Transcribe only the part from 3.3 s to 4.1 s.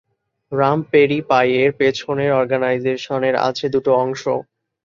আছে দুটো